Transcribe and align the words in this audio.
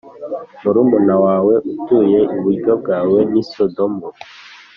murumuna 0.61 1.15
wawe 1.25 1.53
utuye 1.71 2.19
iburyo 2.35 2.71
bwawe 2.81 3.19
ni 3.31 3.41
Sodomu 3.51 4.05